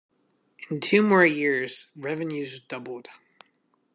[0.71, 3.07] In two more years revenues doubled.